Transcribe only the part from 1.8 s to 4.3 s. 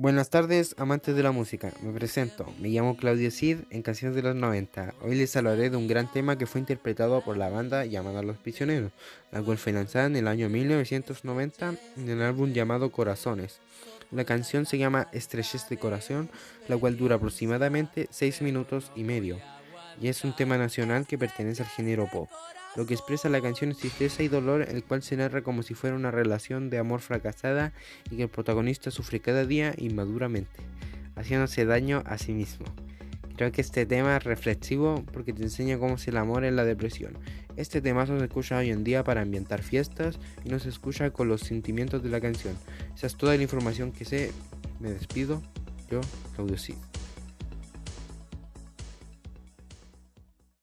Me presento. Me llamo Claudio Cid en Canciones de